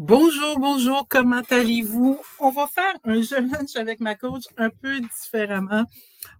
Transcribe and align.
Bonjour, 0.00 0.60
bonjour, 0.60 1.08
comment 1.08 1.42
allez-vous? 1.50 2.20
On 2.38 2.50
va 2.50 2.68
faire 2.68 2.94
un 3.02 3.20
jeu 3.20 3.40
lunch 3.40 3.74
avec 3.74 3.98
ma 3.98 4.14
coach 4.14 4.44
un 4.56 4.70
peu 4.70 5.00
différemment. 5.00 5.82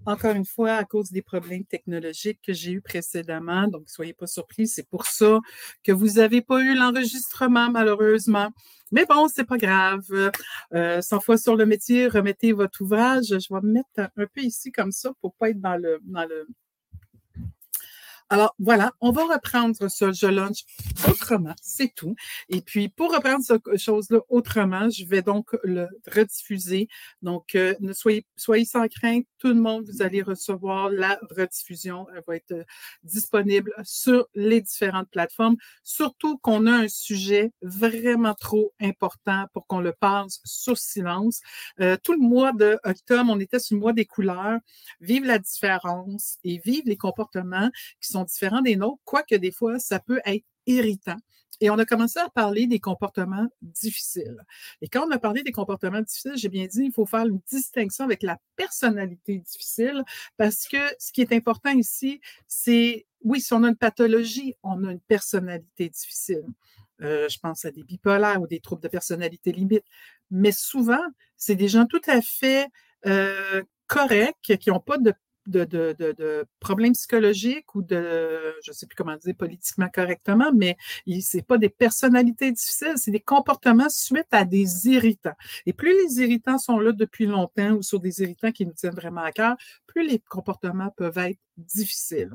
Encore 0.06 0.36
une 0.36 0.44
fois, 0.44 0.74
à 0.74 0.84
cause 0.84 1.10
des 1.10 1.22
problèmes 1.22 1.64
technologiques 1.64 2.38
que 2.46 2.52
j'ai 2.52 2.70
eu 2.70 2.80
précédemment. 2.80 3.66
Donc, 3.66 3.90
soyez 3.90 4.12
pas 4.12 4.28
surpris. 4.28 4.68
C'est 4.68 4.88
pour 4.88 5.06
ça 5.06 5.40
que 5.82 5.90
vous 5.90 6.06
n'avez 6.06 6.40
pas 6.40 6.60
eu 6.60 6.76
l'enregistrement, 6.76 7.68
malheureusement. 7.68 8.50
Mais 8.92 9.04
bon, 9.06 9.26
c'est 9.26 9.42
pas 9.42 9.58
grave. 9.58 10.06
Euh, 10.72 11.02
100 11.02 11.18
fois 11.18 11.36
sur 11.36 11.56
le 11.56 11.66
métier, 11.66 12.06
remettez 12.06 12.52
votre 12.52 12.82
ouvrage. 12.82 13.24
Je 13.26 13.52
vais 13.52 13.60
me 13.60 13.72
mettre 13.72 14.12
un 14.16 14.26
peu 14.32 14.40
ici 14.40 14.70
comme 14.70 14.92
ça 14.92 15.10
pour 15.20 15.34
pas 15.34 15.50
être 15.50 15.60
dans 15.60 15.76
le, 15.76 15.98
dans 16.04 16.26
le, 16.26 16.46
alors 18.30 18.54
voilà, 18.58 18.92
on 19.00 19.10
va 19.10 19.24
reprendre 19.24 19.74
ce 19.88 20.12
jeu 20.12 20.30
lunch 20.30 20.64
autrement, 21.08 21.54
c'est 21.62 21.94
tout. 21.94 22.14
Et 22.50 22.60
puis 22.60 22.88
pour 22.88 23.12
reprendre 23.14 23.42
cette 23.42 23.76
chose-là 23.78 24.20
autrement, 24.28 24.90
je 24.90 25.04
vais 25.06 25.22
donc 25.22 25.56
le 25.64 25.88
rediffuser. 26.06 26.88
Donc 27.22 27.54
euh, 27.54 27.74
ne 27.80 27.92
soyez, 27.92 28.26
soyez 28.36 28.66
sans 28.66 28.86
crainte, 28.88 29.24
tout 29.38 29.48
le 29.48 29.54
monde, 29.54 29.84
vous 29.88 30.02
allez 30.02 30.20
recevoir 30.20 30.90
la 30.90 31.18
rediffusion. 31.30 32.06
Elle 32.14 32.22
va 32.26 32.36
être 32.36 32.52
euh, 32.52 32.64
disponible 33.02 33.72
sur 33.82 34.26
les 34.34 34.60
différentes 34.60 35.08
plateformes. 35.10 35.56
Surtout 35.82 36.36
qu'on 36.38 36.66
a 36.66 36.72
un 36.72 36.88
sujet 36.88 37.52
vraiment 37.62 38.34
trop 38.34 38.74
important 38.80 39.46
pour 39.54 39.66
qu'on 39.66 39.80
le 39.80 39.92
passe 39.92 40.40
sur 40.44 40.76
silence. 40.76 41.40
Euh, 41.80 41.96
tout 42.02 42.12
le 42.12 42.18
mois 42.18 42.52
d'octobre, 42.52 43.30
on 43.30 43.40
était 43.40 43.58
sur 43.58 43.76
le 43.76 43.80
mois 43.80 43.92
des 43.94 44.04
couleurs. 44.04 44.58
Vive 45.00 45.24
la 45.24 45.38
différence 45.38 46.36
et 46.44 46.58
vive 46.58 46.82
les 46.84 46.96
comportements 46.96 47.70
qui 48.00 48.12
sont 48.12 48.17
différents 48.24 48.62
des 48.62 48.76
nôtres, 48.76 49.00
quoique 49.04 49.34
des 49.34 49.50
fois, 49.50 49.78
ça 49.78 50.00
peut 50.00 50.20
être 50.24 50.44
irritant. 50.66 51.16
Et 51.60 51.70
on 51.70 51.78
a 51.78 51.84
commencé 51.84 52.20
à 52.20 52.28
parler 52.28 52.66
des 52.66 52.78
comportements 52.78 53.48
difficiles. 53.62 54.44
Et 54.80 54.88
quand 54.88 55.06
on 55.06 55.10
a 55.10 55.18
parlé 55.18 55.42
des 55.42 55.50
comportements 55.50 56.00
difficiles, 56.00 56.36
j'ai 56.36 56.48
bien 56.48 56.66
dit, 56.66 56.84
il 56.84 56.92
faut 56.92 57.06
faire 57.06 57.26
une 57.26 57.40
distinction 57.50 58.04
avec 58.04 58.22
la 58.22 58.38
personnalité 58.54 59.38
difficile 59.38 60.04
parce 60.36 60.68
que 60.68 60.78
ce 60.98 61.12
qui 61.12 61.20
est 61.20 61.32
important 61.32 61.70
ici, 61.70 62.20
c'est, 62.46 63.06
oui, 63.24 63.40
si 63.40 63.52
on 63.54 63.64
a 63.64 63.68
une 63.68 63.76
pathologie, 63.76 64.54
on 64.62 64.84
a 64.84 64.92
une 64.92 65.00
personnalité 65.00 65.88
difficile. 65.88 66.44
Euh, 67.00 67.28
je 67.28 67.38
pense 67.38 67.64
à 67.64 67.70
des 67.70 67.82
bipolaires 67.82 68.40
ou 68.40 68.46
des 68.46 68.60
troubles 68.60 68.82
de 68.82 68.88
personnalité 68.88 69.50
limite. 69.52 69.84
Mais 70.30 70.52
souvent, 70.52 71.02
c'est 71.36 71.56
des 71.56 71.68
gens 71.68 71.86
tout 71.86 72.00
à 72.06 72.20
fait 72.22 72.68
euh, 73.06 73.62
corrects, 73.86 74.56
qui 74.60 74.70
n'ont 74.70 74.80
pas 74.80 74.98
de 74.98 75.12
de, 75.48 76.46
problèmes 76.60 76.92
psychologiques 76.92 77.74
ou 77.74 77.82
de, 77.82 78.54
je 78.62 78.70
ne 78.70 78.74
sais 78.74 78.86
plus 78.86 78.96
comment 78.96 79.16
dire 79.16 79.34
politiquement 79.36 79.88
correctement, 79.88 80.52
mais 80.54 80.76
c'est 81.20 81.46
pas 81.46 81.58
des 81.58 81.68
personnalités 81.68 82.52
difficiles, 82.52 82.94
c'est 82.96 83.10
des 83.10 83.20
comportements 83.20 83.88
suite 83.88 84.28
à 84.30 84.44
des 84.44 84.88
irritants. 84.88 85.36
Et 85.66 85.72
plus 85.72 85.92
les 85.92 86.22
irritants 86.22 86.58
sont 86.58 86.78
là 86.78 86.92
depuis 86.92 87.26
longtemps 87.26 87.72
ou 87.72 87.82
sur 87.82 88.00
des 88.00 88.22
irritants 88.22 88.52
qui 88.52 88.66
nous 88.66 88.72
tiennent 88.72 88.94
vraiment 88.94 89.22
à 89.22 89.32
cœur, 89.32 89.56
plus 89.86 90.06
les 90.06 90.18
comportements 90.18 90.90
peuvent 90.96 91.18
être 91.18 91.38
difficiles. 91.56 92.32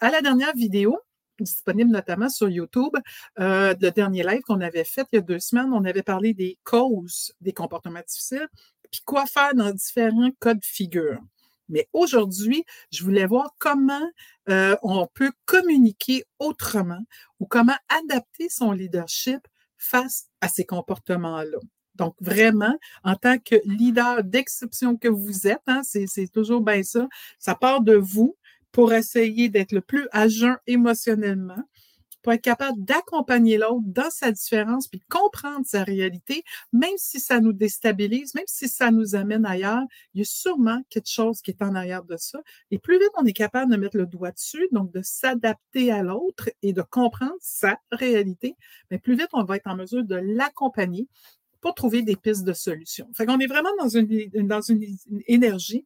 À 0.00 0.10
la 0.10 0.20
dernière 0.20 0.54
vidéo, 0.54 0.98
disponible 1.40 1.90
notamment 1.90 2.28
sur 2.28 2.48
YouTube. 2.48 2.94
Euh, 3.40 3.74
le 3.80 3.90
dernier 3.90 4.22
live 4.22 4.42
qu'on 4.42 4.60
avait 4.60 4.84
fait 4.84 5.06
il 5.12 5.16
y 5.16 5.18
a 5.18 5.22
deux 5.22 5.40
semaines, 5.40 5.72
on 5.72 5.84
avait 5.84 6.02
parlé 6.02 6.34
des 6.34 6.58
causes 6.64 7.32
des 7.40 7.52
comportements 7.52 8.02
difficiles, 8.06 8.48
puis 8.90 9.00
quoi 9.04 9.26
faire 9.26 9.54
dans 9.54 9.72
différents 9.72 10.30
cas 10.40 10.54
de 10.54 10.64
figure. 10.64 11.18
Mais 11.68 11.88
aujourd'hui, 11.92 12.64
je 12.90 13.02
voulais 13.04 13.26
voir 13.26 13.54
comment 13.58 14.10
euh, 14.48 14.76
on 14.82 15.06
peut 15.06 15.32
communiquer 15.44 16.24
autrement 16.38 17.02
ou 17.40 17.46
comment 17.46 17.76
adapter 17.88 18.48
son 18.48 18.72
leadership 18.72 19.40
face 19.78 20.28
à 20.40 20.48
ces 20.48 20.64
comportements-là. 20.64 21.58
Donc, 21.94 22.16
vraiment, 22.20 22.76
en 23.04 23.14
tant 23.14 23.38
que 23.38 23.56
leader 23.64 24.24
d'exception 24.24 24.96
que 24.96 25.08
vous 25.08 25.46
êtes, 25.46 25.62
hein, 25.66 25.82
c'est 25.84 26.32
toujours 26.32 26.60
bien 26.60 26.82
ça, 26.82 27.08
ça 27.38 27.54
part 27.54 27.80
de 27.82 27.94
vous 27.94 28.36
pour 28.72 28.92
essayer 28.92 29.48
d'être 29.48 29.70
le 29.70 29.80
plus 29.80 30.08
à 30.12 30.26
émotionnellement, 30.66 31.62
pour 32.24 32.32
être 32.32 32.42
capable 32.42 32.82
d'accompagner 32.82 33.58
l'autre 33.58 33.84
dans 33.84 34.10
sa 34.10 34.32
différence, 34.32 34.88
puis 34.88 35.00
comprendre 35.10 35.66
sa 35.66 35.84
réalité, 35.84 36.42
même 36.72 36.96
si 36.96 37.20
ça 37.20 37.38
nous 37.38 37.52
déstabilise, 37.52 38.34
même 38.34 38.46
si 38.46 38.66
ça 38.66 38.90
nous 38.90 39.14
amène 39.14 39.44
ailleurs, 39.44 39.84
il 40.14 40.20
y 40.20 40.22
a 40.22 40.24
sûrement 40.24 40.82
quelque 40.88 41.10
chose 41.10 41.42
qui 41.42 41.50
est 41.50 41.62
en 41.62 41.74
arrière 41.74 42.02
de 42.02 42.16
ça. 42.16 42.40
Et 42.70 42.78
plus 42.78 42.98
vite 42.98 43.10
on 43.18 43.26
est 43.26 43.34
capable 43.34 43.70
de 43.70 43.76
mettre 43.76 43.98
le 43.98 44.06
doigt 44.06 44.32
dessus, 44.32 44.66
donc 44.72 44.90
de 44.90 45.02
s'adapter 45.02 45.92
à 45.92 46.02
l'autre 46.02 46.48
et 46.62 46.72
de 46.72 46.80
comprendre 46.80 47.36
sa 47.40 47.78
réalité, 47.92 48.56
mais 48.90 48.98
plus 48.98 49.16
vite 49.16 49.28
on 49.34 49.44
va 49.44 49.56
être 49.56 49.66
en 49.66 49.76
mesure 49.76 50.02
de 50.02 50.16
l'accompagner 50.16 51.06
pour 51.60 51.74
trouver 51.74 52.00
des 52.02 52.16
pistes 52.16 52.44
de 52.44 52.54
solutions. 52.54 53.10
Fait 53.14 53.26
qu'on 53.26 53.38
est 53.38 53.46
vraiment 53.46 53.74
dans 53.78 53.88
une, 53.88 54.48
dans 54.48 54.62
une 54.62 54.82
énergie 55.26 55.84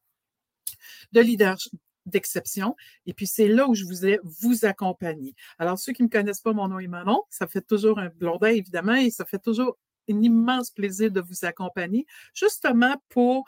de 1.13 1.21
leadership, 1.21 1.81
d'exception. 2.09 2.77
Et 3.07 3.15
puis, 3.15 3.27
c'est 3.27 3.49
là 3.49 3.69
où 3.69 3.75
je 3.75 3.85
voulais 3.85 4.21
vous 4.23 4.65
accompagner. 4.65 5.35
Alors, 5.59 5.79
ceux 5.79 5.93
qui 5.93 6.03
ne 6.03 6.09
me 6.09 6.11
connaissent 6.11 6.41
pas 6.41 6.53
mon 6.53 6.69
nom 6.69 6.79
et 6.79 6.89
mon 6.89 7.05
nom, 7.05 7.23
ça 7.31 7.47
fait 7.47 7.63
toujours 7.63 7.99
un 7.99 8.09
blondin, 8.09 8.49
évidemment, 8.49 8.95
et 8.95 9.11
ça 9.11 9.25
fait 9.25 9.39
toujours 9.39 9.77
un 10.11 10.23
immense 10.23 10.71
plaisir 10.71 11.11
de 11.11 11.21
vous 11.21 11.45
accompagner, 11.45 12.07
justement 12.33 12.97
pour 13.09 13.45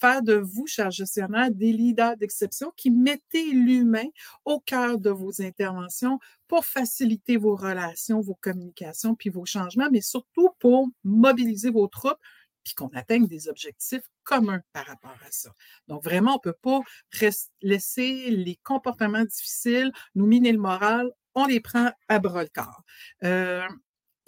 faire 0.00 0.22
de 0.22 0.34
vous, 0.34 0.66
chers 0.66 0.90
gestionnaires, 0.90 1.50
des 1.50 1.72
leaders 1.72 2.16
d'exception 2.16 2.72
qui 2.76 2.90
mettez 2.90 3.52
l'humain 3.52 4.06
au 4.44 4.60
cœur 4.60 4.98
de 4.98 5.10
vos 5.10 5.40
interventions 5.40 6.18
pour 6.48 6.64
faciliter 6.64 7.36
vos 7.36 7.54
relations, 7.54 8.20
vos 8.20 8.34
communications, 8.40 9.14
puis 9.14 9.30
vos 9.30 9.44
changements, 9.44 9.88
mais 9.90 10.00
surtout 10.00 10.50
pour 10.58 10.88
mobiliser 11.04 11.70
vos 11.70 11.86
troupes 11.86 12.18
puis 12.64 12.74
qu'on 12.74 12.88
atteigne 12.88 13.26
des 13.26 13.48
objectifs 13.48 14.02
communs 14.22 14.62
par 14.72 14.86
rapport 14.86 15.16
à 15.26 15.30
ça. 15.30 15.50
Donc, 15.88 16.04
vraiment, 16.04 16.32
on 16.32 16.48
ne 16.48 16.52
peut 16.52 16.58
pas 16.60 16.80
laisser 17.62 18.30
les 18.30 18.56
comportements 18.62 19.24
difficiles 19.24 19.92
nous 20.14 20.26
miner 20.26 20.52
le 20.52 20.58
moral. 20.58 21.10
On 21.34 21.46
les 21.46 21.60
prend 21.60 21.92
à 22.08 22.18
bras 22.18 22.42
le 22.42 22.48
corps. 22.48 22.82
Euh, 23.24 23.66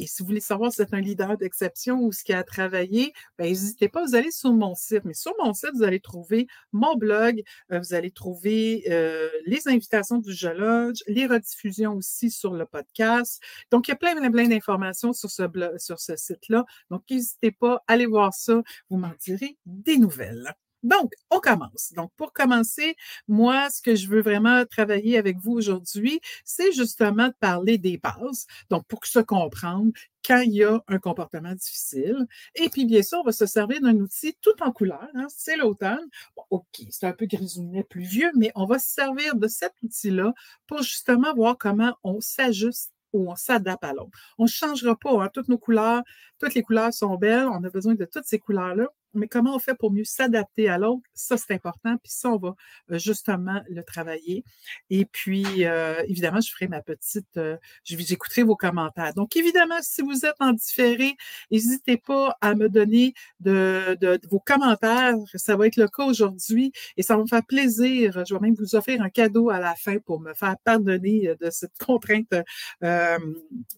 et 0.02 0.06
si 0.08 0.20
vous 0.20 0.26
voulez 0.26 0.40
savoir 0.40 0.72
si 0.72 0.78
c'est 0.78 0.94
un 0.94 1.00
leader 1.00 1.38
d'exception 1.38 2.00
ou 2.00 2.10
ce 2.10 2.24
qui 2.24 2.32
a 2.32 2.42
travaillé, 2.42 3.12
ben, 3.38 3.44
n'hésitez 3.44 3.88
pas, 3.88 4.04
vous 4.04 4.16
allez 4.16 4.32
sur 4.32 4.52
mon 4.52 4.74
site. 4.74 5.04
Mais 5.04 5.14
sur 5.14 5.32
mon 5.40 5.54
site, 5.54 5.70
vous 5.76 5.84
allez 5.84 6.00
trouver 6.00 6.48
mon 6.72 6.96
blog, 6.96 7.40
euh, 7.70 7.78
vous 7.78 7.94
allez 7.94 8.10
trouver 8.10 8.82
euh, 8.90 9.30
les 9.46 9.68
invitations 9.68 10.18
du 10.18 10.32
Lodge, 10.56 11.02
les 11.06 11.28
rediffusions 11.28 11.94
aussi 11.94 12.32
sur 12.32 12.52
le 12.52 12.66
podcast. 12.66 13.40
Donc, 13.70 13.86
il 13.86 13.92
y 13.92 13.94
a 13.94 13.96
plein, 13.96 14.16
plein, 14.16 14.32
plein 14.32 14.48
d'informations 14.48 15.12
sur 15.12 15.30
ce, 15.30 15.44
sur 15.78 16.00
ce 16.00 16.16
site-là. 16.16 16.64
Donc, 16.90 17.04
n'hésitez 17.08 17.52
pas, 17.52 17.84
allez 17.86 18.06
voir 18.06 18.34
ça. 18.34 18.60
Vous 18.90 18.96
m'en 18.96 19.12
direz 19.20 19.56
des 19.66 19.98
nouvelles. 19.98 20.52
Donc, 20.82 21.12
on 21.30 21.38
commence. 21.38 21.92
Donc, 21.96 22.10
pour 22.16 22.32
commencer, 22.32 22.96
moi, 23.28 23.70
ce 23.70 23.80
que 23.80 23.94
je 23.94 24.08
veux 24.08 24.22
vraiment 24.22 24.64
travailler 24.64 25.18
avec 25.18 25.38
vous 25.38 25.52
aujourd'hui, 25.52 26.20
c'est 26.44 26.72
justement 26.72 27.28
de 27.28 27.34
parler 27.38 27.78
des 27.78 27.98
bases. 27.98 28.46
Donc, 28.70 28.86
pour 28.86 29.06
se 29.06 29.20
comprendre 29.20 29.92
quand 30.24 30.40
il 30.40 30.52
y 30.52 30.64
a 30.64 30.80
un 30.88 30.98
comportement 30.98 31.54
difficile. 31.54 32.26
Et 32.54 32.68
puis, 32.68 32.84
bien 32.84 33.02
sûr, 33.02 33.18
on 33.20 33.24
va 33.24 33.32
se 33.32 33.46
servir 33.46 33.80
d'un 33.80 33.96
outil 33.96 34.36
tout 34.40 34.60
en 34.60 34.72
couleur. 34.72 35.06
Hein, 35.14 35.26
c'est 35.28 35.56
l'automne. 35.56 36.08
OK, 36.50 36.64
c'est 36.90 37.06
un 37.06 37.12
peu 37.12 37.26
grisounet, 37.26 37.84
plus 37.84 38.02
vieux, 38.02 38.30
mais 38.36 38.52
on 38.54 38.66
va 38.66 38.78
se 38.78 38.88
servir 38.88 39.36
de 39.36 39.48
cet 39.48 39.72
outil-là 39.82 40.32
pour 40.66 40.82
justement 40.82 41.34
voir 41.34 41.56
comment 41.58 41.96
on 42.04 42.20
s'ajuste 42.20 42.92
ou 43.12 43.30
on 43.30 43.36
s'adapte 43.36 43.84
à 43.84 43.92
l'autre. 43.92 44.18
On 44.38 44.44
ne 44.44 44.48
changera 44.48 44.96
pas. 44.96 45.22
Hein, 45.22 45.30
toutes 45.32 45.48
nos 45.48 45.58
couleurs, 45.58 46.02
toutes 46.38 46.54
les 46.54 46.62
couleurs 46.62 46.92
sont 46.94 47.16
belles. 47.16 47.46
On 47.46 47.62
a 47.64 47.70
besoin 47.70 47.94
de 47.94 48.04
toutes 48.04 48.24
ces 48.24 48.38
couleurs-là 48.38 48.88
mais 49.14 49.28
comment 49.28 49.54
on 49.54 49.58
fait 49.58 49.74
pour 49.74 49.92
mieux 49.92 50.04
s'adapter 50.04 50.68
à 50.68 50.78
l'autre? 50.78 51.02
Ça, 51.14 51.36
c'est 51.36 51.52
important. 51.52 51.96
Puis 51.98 52.12
ça, 52.12 52.30
on 52.30 52.38
va 52.38 52.54
euh, 52.90 52.98
justement 52.98 53.62
le 53.68 53.82
travailler. 53.82 54.44
Et 54.90 55.04
puis, 55.04 55.64
euh, 55.64 56.02
évidemment, 56.08 56.40
je 56.40 56.50
ferai 56.50 56.68
ma 56.68 56.82
petite, 56.82 57.36
euh, 57.36 57.56
j'écouterai 57.84 58.42
vos 58.42 58.56
commentaires. 58.56 59.14
Donc, 59.14 59.36
évidemment, 59.36 59.78
si 59.82 60.02
vous 60.02 60.24
êtes 60.24 60.36
en 60.40 60.52
différé, 60.52 61.16
n'hésitez 61.50 61.96
pas 61.96 62.36
à 62.40 62.54
me 62.54 62.68
donner 62.68 63.14
de, 63.40 63.96
de, 64.00 64.20
vos 64.30 64.40
commentaires. 64.40 65.16
Ça 65.34 65.56
va 65.56 65.66
être 65.66 65.76
le 65.76 65.88
cas 65.88 66.04
aujourd'hui 66.04 66.72
et 66.96 67.02
ça 67.02 67.16
va 67.16 67.22
me 67.22 67.28
faire 67.28 67.44
plaisir. 67.44 68.24
Je 68.26 68.34
vais 68.34 68.40
même 68.40 68.54
vous 68.54 68.74
offrir 68.74 69.02
un 69.02 69.10
cadeau 69.10 69.50
à 69.50 69.60
la 69.60 69.74
fin 69.74 69.98
pour 69.98 70.20
me 70.20 70.34
faire 70.34 70.56
pardonner 70.64 71.34
de 71.40 71.50
cette 71.50 71.76
contrainte 71.78 72.34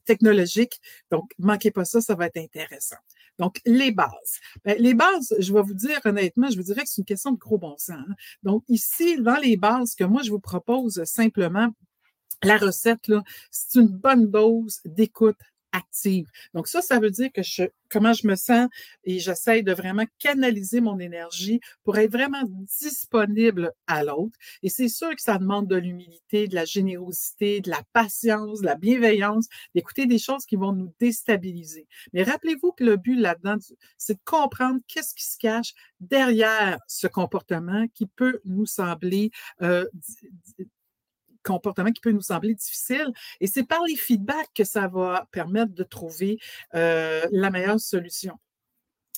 technologique. 0.05 0.81
Donc, 1.11 1.31
manquez 1.39 1.71
pas 1.71 1.85
ça, 1.85 2.01
ça 2.01 2.15
va 2.15 2.27
être 2.27 2.37
intéressant. 2.37 2.97
Donc, 3.39 3.61
les 3.65 3.91
bases. 3.91 4.41
Ben, 4.65 4.77
les 4.79 4.95
bases, 4.95 5.35
je 5.39 5.53
vais 5.53 5.63
vous 5.63 5.75
dire 5.75 6.01
honnêtement, 6.05 6.51
je 6.51 6.57
vous 6.57 6.63
dirais 6.63 6.83
que 6.83 6.89
c'est 6.89 7.01
une 7.01 7.05
question 7.05 7.33
de 7.33 7.39
gros 7.39 7.59
bon 7.59 7.77
sens. 7.79 7.91
Hein. 7.91 8.15
Donc, 8.43 8.65
ici, 8.69 9.21
dans 9.21 9.37
les 9.37 9.57
bases 9.57 9.95
que 9.95 10.05
moi, 10.05 10.23
je 10.23 10.31
vous 10.31 10.41
propose 10.41 11.03
simplement, 11.05 11.69
la 12.43 12.59
recette, 12.59 13.11
c'est 13.51 13.81
une 13.81 13.89
bonne 13.89 14.31
dose 14.31 14.81
d'écoute 14.85 15.37
Donc 16.53 16.69
ça, 16.69 16.83
ça 16.83 16.99
veut 16.99 17.11
dire 17.11 17.31
que 17.33 17.43
je, 17.43 17.65
comment 17.91 18.13
je 18.13 18.27
me 18.27 18.35
sens 18.35 18.69
et 19.05 19.19
j'essaie 19.19 19.63
de 19.63 19.73
vraiment 19.73 20.05
canaliser 20.19 20.81
mon 20.81 20.99
énergie 20.99 21.61
pour 21.85 21.97
être 21.99 22.13
vraiment 22.13 22.43
disponible 22.81 23.73
à 23.87 24.05
l'autre. 24.05 24.37
Et 24.63 24.69
c'est 24.69 24.89
sûr 24.89 25.11
que 25.15 25.23
ça 25.23 25.39
demande 25.39 25.69
de 25.69 25.77
l'humilité, 25.77 26.49
de 26.49 26.55
la 26.55 26.65
générosité, 26.65 27.61
de 27.61 27.71
la 27.71 27.83
patience, 27.93 28.61
de 28.61 28.67
la 28.67 28.75
bienveillance, 28.75 29.47
d'écouter 29.75 30.07
des 30.07 30.19
choses 30.19 30.45
qui 30.45 30.57
vont 30.57 30.73
nous 30.73 30.93
déstabiliser. 31.01 31.87
Mais 32.13 32.23
rappelez-vous 32.23 32.73
que 32.73 32.85
le 32.85 32.97
but 32.97 33.17
là-dedans, 33.17 33.57
c'est 33.99 34.15
de 34.15 34.25
comprendre 34.25 34.81
qu'est-ce 34.89 35.15
qui 35.15 35.25
se 35.25 35.39
cache 35.39 35.73
derrière 36.01 36.79
ce 36.89 37.07
comportement 37.07 37.87
qui 37.95 38.07
peut 38.07 38.41
nous 38.45 38.67
sembler 38.67 39.31
euh, 39.63 39.87
comportement 41.45 41.93
qui 41.93 42.01
peut 42.01 42.13
nous 42.13 42.23
sembler 42.23 42.55
difficile. 42.55 43.13
Et 43.41 43.47
c'est 43.47 43.65
par 43.65 43.83
les 43.85 43.97
feedbacks 43.97 44.51
que 44.55 44.65
ça 44.65 44.89
va 44.89 45.29
permettre 45.31 45.73
de 45.73 45.85
trouver 45.85 46.39
euh, 46.75 47.27
la 47.31 47.51
meilleure 47.51 47.81
solution. 47.81 48.39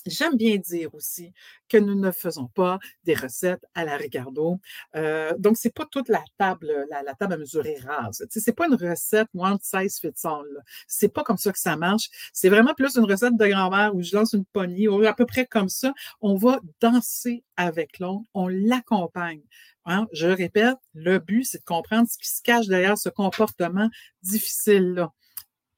J'aime 0.07 0.37
bien 0.37 0.57
dire 0.57 0.95
aussi 0.95 1.33
que 1.69 1.77
nous 1.77 1.95
ne 1.95 2.11
faisons 2.11 2.47
pas 2.47 2.79
des 3.05 3.15
recettes 3.15 3.65
à 3.75 3.85
la 3.85 3.97
Ricardo. 3.97 4.61
Euh, 4.95 5.33
donc, 5.39 5.57
c'est 5.57 5.75
pas 5.75 5.87
toute 5.91 6.09
la 6.09 6.23
table, 6.39 6.87
la, 6.91 7.15
table 7.15 7.35
à 7.35 7.37
mesurer 7.37 7.77
rase. 7.85 8.25
Ce 8.31 8.41
c'est 8.41 8.53
pas 8.53 8.67
une 8.67 8.75
recette 8.75 9.29
one 9.35 9.59
size 9.61 9.99
fits 9.99 10.25
all. 10.25 10.63
C'est 10.87 11.09
pas 11.09 11.25
comme 11.25 11.39
ça 11.39 11.53
que 11.53 11.59
ça 11.59 11.77
marche. 11.77 12.09
C'est 12.33 12.49
vraiment 12.49 12.75
plus 12.75 12.97
une 12.97 13.05
recette 13.05 13.37
de 13.37 13.47
grand-mère 13.47 13.95
où 13.95 14.03
je 14.03 14.15
lance 14.15 14.33
une 14.33 14.45
poignée, 14.45 14.89
ou 14.89 15.05
à 15.05 15.15
peu 15.15 15.27
près 15.27 15.47
comme 15.47 15.69
ça. 15.69 15.93
On 16.21 16.37
va 16.37 16.61
danser 16.81 17.43
avec 17.57 17.99
l'autre, 17.99 18.25
on 18.35 18.49
l'accompagne. 18.49 19.43
Hein? 19.87 20.07
Je 20.13 20.27
répète, 20.27 20.77
le 20.95 21.19
but, 21.19 21.45
c'est 21.45 21.59
de 21.59 21.65
comprendre 21.65 22.09
ce 22.09 22.19
qui 22.19 22.29
se 22.29 22.43
cache 22.43 22.67
derrière 22.67 22.99
ce 22.99 23.09
comportement 23.09 23.89
difficile-là. 24.23 25.13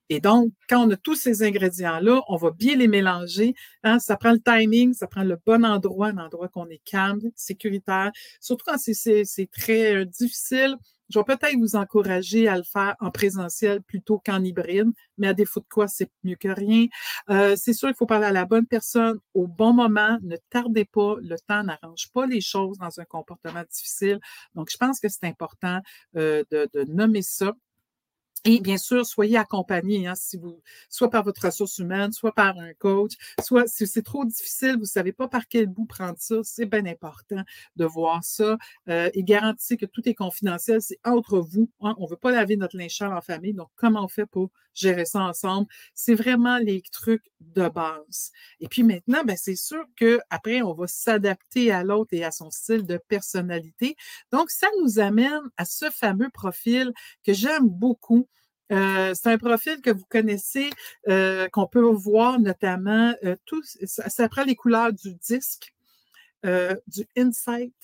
Et 0.08 0.20
donc, 0.20 0.52
quand 0.68 0.86
on 0.86 0.90
a 0.90 0.96
tous 0.96 1.16
ces 1.16 1.42
ingrédients-là, 1.42 2.22
on 2.28 2.36
va 2.36 2.50
bien 2.50 2.76
les 2.76 2.88
mélanger. 2.88 3.54
Hein? 3.84 3.98
Ça 3.98 4.16
prend 4.16 4.32
le 4.32 4.40
timing, 4.40 4.92
ça 4.94 5.06
prend 5.06 5.24
le 5.24 5.36
bon 5.46 5.64
endroit, 5.64 6.08
un 6.08 6.18
endroit 6.18 6.48
qu'on 6.48 6.68
est 6.68 6.82
calme, 6.84 7.20
sécuritaire. 7.36 8.10
Surtout 8.40 8.64
quand 8.66 8.78
c'est 8.78 9.50
très 9.52 9.94
euh, 9.94 10.04
difficile, 10.04 10.76
je 11.10 11.18
vais 11.18 11.24
peut-être 11.24 11.56
vous 11.58 11.76
encourager 11.76 12.48
à 12.48 12.56
le 12.56 12.62
faire 12.62 12.94
en 13.00 13.10
présentiel 13.10 13.82
plutôt 13.82 14.20
qu'en 14.24 14.42
hybride, 14.44 14.90
mais 15.16 15.28
à 15.28 15.34
défaut 15.34 15.60
de 15.60 15.66
quoi, 15.70 15.88
c'est 15.88 16.10
mieux 16.22 16.36
que 16.36 16.48
rien. 16.48 16.86
Euh, 17.30 17.56
c'est 17.56 17.72
sûr 17.72 17.88
qu'il 17.88 17.96
faut 17.96 18.06
parler 18.06 18.26
à 18.26 18.32
la 18.32 18.44
bonne 18.44 18.66
personne 18.66 19.18
au 19.34 19.46
bon 19.46 19.72
moment. 19.72 20.18
Ne 20.22 20.36
tardez 20.50 20.84
pas. 20.84 21.16
Le 21.22 21.36
temps 21.46 21.62
n'arrange 21.62 22.10
pas 22.12 22.26
les 22.26 22.40
choses 22.40 22.76
dans 22.78 23.00
un 23.00 23.04
comportement 23.04 23.64
difficile. 23.70 24.20
Donc, 24.54 24.68
je 24.70 24.76
pense 24.76 25.00
que 25.00 25.08
c'est 25.08 25.24
important 25.24 25.80
euh, 26.16 26.44
de, 26.50 26.68
de 26.74 26.84
nommer 26.84 27.22
ça. 27.22 27.54
Et 28.44 28.60
bien 28.60 28.78
sûr, 28.78 29.04
soyez 29.04 29.36
accompagné, 29.36 30.06
hein, 30.06 30.14
si 30.14 30.36
vous, 30.36 30.60
soit 30.88 31.10
par 31.10 31.24
votre 31.24 31.44
ressource 31.44 31.78
humaine, 31.78 32.12
soit 32.12 32.32
par 32.32 32.56
un 32.58 32.72
coach, 32.74 33.12
soit 33.42 33.66
si 33.66 33.86
c'est 33.86 34.02
trop 34.02 34.24
difficile, 34.24 34.74
vous 34.74 34.80
ne 34.80 34.84
savez 34.84 35.12
pas 35.12 35.28
par 35.28 35.48
quel 35.48 35.66
bout 35.66 35.86
prendre 35.86 36.16
ça, 36.18 36.36
c'est 36.44 36.66
bien 36.66 36.86
important 36.86 37.42
de 37.76 37.84
voir 37.84 38.22
ça. 38.22 38.56
Euh, 38.88 39.10
et 39.14 39.22
garantissez 39.24 39.76
que 39.76 39.86
tout 39.86 40.08
est 40.08 40.14
confidentiel, 40.14 40.80
c'est 40.80 40.98
entre 41.04 41.38
vous. 41.40 41.70
Hein, 41.80 41.94
on 41.98 42.04
ne 42.04 42.10
veut 42.10 42.16
pas 42.16 42.30
laver 42.30 42.56
notre 42.56 42.76
linge 42.76 43.02
en 43.02 43.20
famille, 43.20 43.54
donc 43.54 43.68
comment 43.76 44.04
on 44.04 44.08
fait 44.08 44.26
pour 44.26 44.50
gérer 44.78 45.04
ça 45.04 45.20
ensemble? 45.20 45.66
C'est 45.94 46.14
vraiment 46.14 46.58
les 46.58 46.82
trucs 46.92 47.24
de 47.40 47.68
base. 47.68 48.32
Et 48.60 48.68
puis 48.68 48.82
maintenant, 48.82 49.24
ben, 49.24 49.36
c'est 49.36 49.56
sûr 49.56 49.84
qu'après, 49.96 50.62
on 50.62 50.74
va 50.74 50.86
s'adapter 50.86 51.72
à 51.72 51.84
l'autre 51.84 52.10
et 52.12 52.24
à 52.24 52.30
son 52.30 52.50
style 52.50 52.84
de 52.84 52.98
personnalité. 53.08 53.96
Donc, 54.32 54.50
ça 54.50 54.68
nous 54.82 54.98
amène 54.98 55.42
à 55.56 55.64
ce 55.64 55.90
fameux 55.90 56.30
profil 56.30 56.92
que 57.24 57.32
j'aime 57.32 57.68
beaucoup 57.68 58.28
euh, 58.70 59.14
c'est 59.14 59.30
un 59.30 59.38
profil 59.38 59.80
que 59.80 59.90
vous 59.90 60.04
connaissez, 60.08 60.70
euh, 61.08 61.48
qu'on 61.48 61.66
peut 61.66 61.80
voir 61.80 62.38
notamment, 62.38 63.14
euh, 63.24 63.36
tout, 63.46 63.62
ça, 63.64 64.28
prend 64.28 64.44
les 64.44 64.56
couleurs 64.56 64.92
du 64.92 65.14
disque, 65.14 65.72
du 66.86 67.06
Insight, 67.16 67.74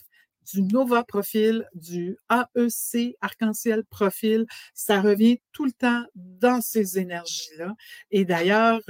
du 0.52 0.62
Nova 0.62 1.05
Profil, 1.05 1.69
du 1.75 2.17
AEC 2.31 3.17
Arc-en-Ciel 3.20 3.85
Profil. 3.85 4.46
Ça 4.75 5.00
revient 5.00 5.41
tout 5.52 5.64
le 5.64 5.73
temps 5.73 6.05
dans 6.14 6.61
ces 6.61 6.99
énergies-là. 6.99 7.75
Et 8.11 8.25
d'ailleurs, 8.25 8.81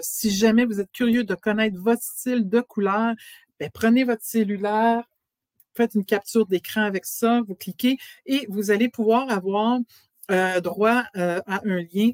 si 0.00 0.30
jamais 0.30 0.64
vous 0.64 0.80
êtes 0.80 0.92
curieux 0.92 1.24
de 1.24 1.34
connaître 1.34 1.78
votre 1.78 2.02
style 2.02 2.48
de 2.48 2.60
couleur, 2.60 3.14
ben, 3.60 3.70
prenez 3.72 4.04
votre 4.04 4.24
cellulaire, 4.24 5.04
faites 5.74 5.94
une 5.94 6.04
capture 6.04 6.46
d'écran 6.46 6.82
avec 6.82 7.04
ça, 7.04 7.42
vous 7.46 7.54
cliquez 7.54 7.98
et 8.26 8.46
vous 8.48 8.70
allez 8.70 8.88
pouvoir 8.88 9.30
avoir 9.30 9.78
euh, 10.32 10.60
droit 10.60 11.04
euh, 11.16 11.40
à 11.46 11.60
un 11.64 11.82
lien. 11.82 12.10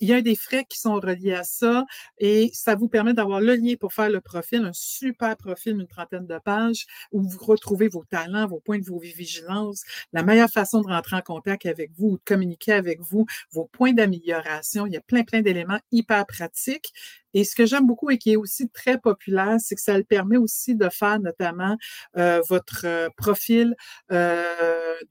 Il 0.00 0.08
y 0.08 0.12
a 0.12 0.20
des 0.20 0.36
frais 0.36 0.64
qui 0.68 0.78
sont 0.78 0.96
reliés 0.96 1.32
à 1.32 1.42
ça 1.42 1.86
et 2.18 2.50
ça 2.52 2.74
vous 2.74 2.88
permet 2.88 3.14
d'avoir 3.14 3.40
le 3.40 3.54
lien 3.54 3.74
pour 3.80 3.94
faire 3.94 4.10
le 4.10 4.20
profil, 4.20 4.64
un 4.64 4.72
super 4.74 5.36
profil 5.36 5.76
d'une 5.76 5.86
trentaine 5.86 6.26
de 6.26 6.38
pages 6.38 6.86
où 7.12 7.22
vous 7.22 7.38
retrouvez 7.42 7.88
vos 7.88 8.04
talents, 8.04 8.46
vos 8.46 8.60
points 8.60 8.78
de 8.78 8.84
vos 8.84 8.98
vigilances, 8.98 9.84
la 10.12 10.22
meilleure 10.22 10.50
façon 10.50 10.82
de 10.82 10.88
rentrer 10.88 11.16
en 11.16 11.22
contact 11.22 11.64
avec 11.66 11.92
vous 11.96 12.08
ou 12.08 12.18
de 12.18 12.22
communiquer 12.24 12.72
avec 12.72 13.00
vous, 13.00 13.24
vos 13.50 13.64
points 13.64 13.92
d'amélioration. 13.92 14.86
Il 14.86 14.92
y 14.92 14.96
a 14.98 15.00
plein, 15.00 15.22
plein 15.22 15.40
d'éléments 15.40 15.80
hyper 15.92 16.26
pratiques. 16.26 16.92
Et 17.32 17.44
ce 17.44 17.54
que 17.54 17.64
j'aime 17.64 17.86
beaucoup 17.86 18.10
et 18.10 18.18
qui 18.18 18.32
est 18.32 18.36
aussi 18.36 18.68
très 18.68 18.98
populaire, 18.98 19.56
c'est 19.60 19.76
que 19.76 19.82
ça 19.82 19.96
le 19.96 20.04
permet 20.04 20.36
aussi 20.36 20.74
de 20.74 20.88
faire 20.90 21.20
notamment 21.20 21.76
euh, 22.16 22.42
votre 22.48 23.08
profil 23.16 23.74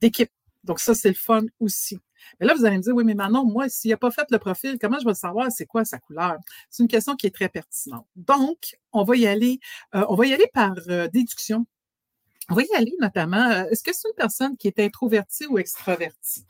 d'équipe. 0.00 0.30
Donc 0.64 0.80
ça, 0.80 0.94
c'est 0.94 1.08
le 1.08 1.14
fun 1.14 1.42
aussi. 1.60 1.98
Mais 2.40 2.46
là, 2.46 2.54
vous 2.54 2.64
allez 2.64 2.76
me 2.76 2.82
dire, 2.82 2.94
oui, 2.94 3.04
mais 3.04 3.14
Manon, 3.14 3.44
moi, 3.44 3.68
s'il 3.68 3.90
n'a 3.90 3.96
pas 3.96 4.10
fait 4.10 4.26
le 4.30 4.38
profil, 4.38 4.78
comment 4.80 4.98
je 4.98 5.06
vais 5.06 5.14
savoir 5.14 5.50
c'est 5.50 5.66
quoi 5.66 5.84
sa 5.84 5.98
couleur? 5.98 6.36
C'est 6.70 6.82
une 6.82 6.88
question 6.88 7.16
qui 7.16 7.26
est 7.26 7.34
très 7.34 7.48
pertinente. 7.48 8.06
Donc, 8.16 8.76
on 8.92 9.04
va 9.04 9.16
y 9.16 9.26
aller, 9.26 9.60
euh, 9.94 10.04
on 10.08 10.14
va 10.14 10.26
y 10.26 10.34
aller 10.34 10.48
par 10.52 10.74
euh, 10.88 11.08
déduction. 11.08 11.66
On 12.48 12.54
va 12.54 12.62
y 12.62 12.76
aller 12.76 12.94
notamment, 13.00 13.50
euh, 13.50 13.64
est-ce 13.70 13.82
que 13.82 13.92
c'est 13.92 14.08
une 14.08 14.14
personne 14.14 14.56
qui 14.56 14.68
est 14.68 14.78
introvertie 14.78 15.46
ou 15.46 15.58
extravertie? 15.58 16.44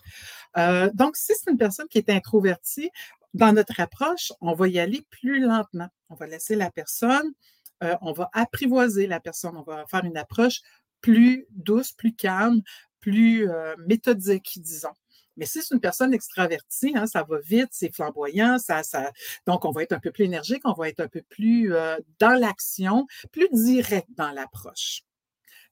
donc, 0.94 1.18
si 1.18 1.34
c'est 1.34 1.50
une 1.50 1.58
personne 1.58 1.86
qui 1.86 1.98
est 1.98 2.08
introvertie, 2.08 2.88
dans 3.34 3.52
notre 3.52 3.78
approche, 3.78 4.32
on 4.40 4.54
va 4.54 4.68
y 4.68 4.78
aller 4.78 5.06
plus 5.10 5.40
lentement. 5.40 5.88
On 6.08 6.14
va 6.14 6.26
laisser 6.26 6.56
la 6.56 6.70
personne, 6.70 7.30
on 7.82 8.14
va 8.14 8.30
apprivoiser 8.32 9.06
la 9.06 9.20
personne, 9.20 9.54
on 9.58 9.62
va 9.62 9.84
faire 9.86 10.06
une 10.06 10.16
approche 10.16 10.62
plus 11.02 11.46
douce, 11.50 11.92
plus 11.92 12.14
calme, 12.14 12.62
plus 13.00 13.46
méthodique, 13.86 14.58
disons. 14.62 14.94
Mais 15.36 15.46
si 15.46 15.62
c'est 15.62 15.74
une 15.74 15.80
personne 15.80 16.14
extravertie, 16.14 16.92
hein, 16.96 17.06
ça 17.06 17.22
va 17.22 17.38
vite, 17.38 17.68
c'est 17.70 17.94
flamboyant, 17.94 18.56
donc 19.46 19.64
on 19.64 19.70
va 19.70 19.82
être 19.82 19.92
un 19.92 20.00
peu 20.00 20.10
plus 20.10 20.24
énergique, 20.24 20.62
on 20.64 20.72
va 20.72 20.88
être 20.88 21.00
un 21.00 21.08
peu 21.08 21.22
plus 21.22 21.74
euh, 21.74 21.98
dans 22.18 22.38
l'action, 22.38 23.06
plus 23.32 23.48
direct 23.52 24.08
dans 24.16 24.30
l'approche. 24.30 25.02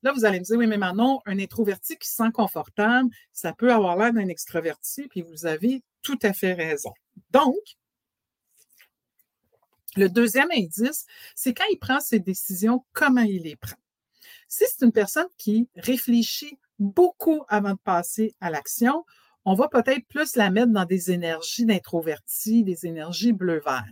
Là, 0.02 0.12
vous 0.12 0.26
allez 0.26 0.38
me 0.38 0.44
dire, 0.44 0.58
oui, 0.58 0.66
mais 0.66 0.76
Manon, 0.76 1.20
un 1.24 1.38
introverti 1.38 1.96
qui 1.96 2.06
se 2.06 2.16
sent 2.16 2.30
confortable, 2.34 3.08
ça 3.32 3.54
peut 3.54 3.72
avoir 3.72 3.96
l'air 3.96 4.12
d'un 4.12 4.28
extraverti, 4.28 5.08
puis 5.08 5.22
vous 5.22 5.46
avez 5.46 5.82
tout 6.02 6.18
à 6.22 6.34
fait 6.34 6.52
raison. 6.52 6.92
Donc, 7.30 7.56
le 9.96 10.08
deuxième 10.08 10.50
indice, 10.50 11.06
c'est 11.34 11.54
quand 11.54 11.64
il 11.70 11.78
prend 11.78 12.00
ses 12.00 12.18
décisions, 12.18 12.84
comment 12.92 13.22
il 13.22 13.44
les 13.44 13.56
prend. 13.56 13.76
Si 14.46 14.64
c'est 14.68 14.84
une 14.84 14.92
personne 14.92 15.28
qui 15.38 15.68
réfléchit 15.74 16.58
beaucoup 16.78 17.42
avant 17.48 17.72
de 17.72 17.78
passer 17.82 18.34
à 18.40 18.50
l'action, 18.50 19.04
on 19.44 19.54
va 19.54 19.68
peut-être 19.68 20.06
plus 20.08 20.36
la 20.36 20.50
mettre 20.50 20.72
dans 20.72 20.84
des 20.84 21.10
énergies 21.10 21.66
d'introverti, 21.66 22.64
des 22.64 22.86
énergies 22.86 23.32
bleu-vert. 23.32 23.84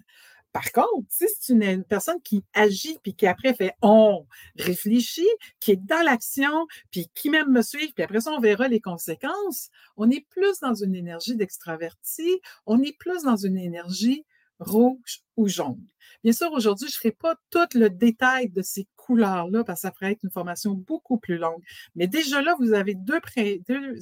Par 0.52 0.70
contre, 0.70 1.06
si 1.08 1.24
c'est 1.28 1.54
une, 1.54 1.82
personne 1.84 2.20
qui 2.22 2.44
agit 2.52 2.98
puis 3.02 3.14
qui 3.14 3.26
après 3.26 3.54
fait 3.54 3.72
on 3.80 4.26
réfléchit, 4.56 5.28
qui 5.60 5.72
est 5.72 5.76
dans 5.76 6.04
l'action, 6.04 6.66
puis 6.90 7.10
qui 7.14 7.30
même 7.30 7.50
me 7.50 7.62
suit, 7.62 7.92
puis 7.94 8.04
après 8.04 8.20
ça 8.20 8.32
on 8.32 8.40
verra 8.40 8.68
les 8.68 8.80
conséquences, 8.80 9.70
on 9.96 10.10
est 10.10 10.26
plus 10.28 10.60
dans 10.60 10.74
une 10.74 10.94
énergie 10.94 11.36
d'extraverti, 11.36 12.40
on 12.66 12.82
est 12.82 12.96
plus 12.98 13.22
dans 13.22 13.36
une 13.36 13.56
énergie 13.56 14.26
rouge 14.58 15.22
ou 15.36 15.48
jaune. 15.48 15.80
Bien 16.22 16.32
sûr, 16.32 16.52
aujourd'hui, 16.52 16.88
je 16.88 16.96
ne 16.96 16.98
ferai 16.98 17.12
pas 17.12 17.34
tout 17.50 17.66
le 17.74 17.88
détail 17.88 18.50
de 18.50 18.62
ces 18.62 18.86
couleurs-là 19.02 19.64
parce 19.64 19.80
que 19.80 19.88
ça 19.88 19.90
pourrait 19.90 20.12
être 20.12 20.22
une 20.22 20.30
formation 20.30 20.72
beaucoup 20.72 21.18
plus 21.18 21.38
longue. 21.38 21.62
Mais 21.94 22.06
déjà 22.06 22.40
là, 22.40 22.54
vous 22.58 22.72
avez 22.72 22.94
deux, 22.94 23.20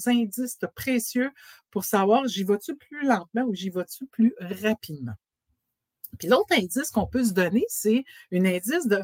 indices 0.07 0.59
précieux 0.75 1.30
pour 1.71 1.85
savoir 1.85 2.26
j'y 2.28 2.45
vas-tu 2.45 2.76
plus 2.76 3.07
lentement 3.07 3.42
ou 3.42 3.54
j'y 3.54 3.71
vas-tu 3.71 4.07
plus 4.07 4.35
rapidement? 4.40 5.14
Puis 6.19 6.28
l'autre 6.28 6.54
indice 6.57 6.90
qu'on 6.90 7.07
peut 7.07 7.25
se 7.25 7.33
donner, 7.33 7.64
c'est 7.69 8.04
un 8.33 8.45
indice 8.45 8.87
de 8.87 9.02